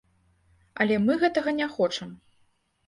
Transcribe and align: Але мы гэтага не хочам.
Але 0.85 0.95
мы 1.05 1.19
гэтага 1.25 1.57
не 1.61 1.67
хочам. 1.77 2.21